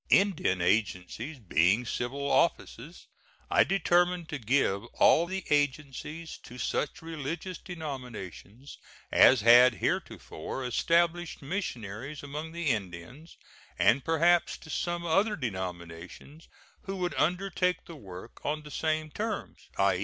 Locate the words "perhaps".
14.03-14.57